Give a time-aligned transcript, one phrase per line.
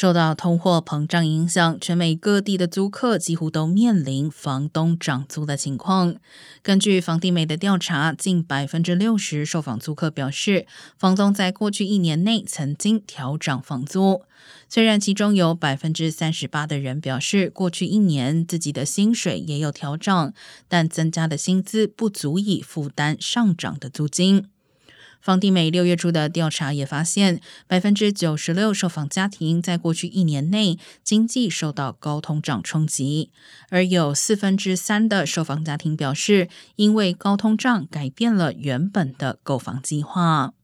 [0.00, 6.14] 受到通货膨胀影响，全美各地的租客几乎都面临房东涨租的情况。
[6.62, 14.22] 根据房地美的调查，近百分之六十受访租客表示，房东在过去一年内曾经调涨房租。
[14.68, 20.32] 虽然其中有百分之三十八的人表示，过去一年自己的薪水也有调涨，
[20.68, 24.46] 但增加的薪资不足以负担上涨的租金。
[25.20, 33.30] 房地美六月初的调查也发现，百分之九十六受访家庭在过去一年内经济受到高通胀冲击，
[33.70, 40.54] 而有四分之三的受访家庭表示，因为高通胀改变了原本的购房计划。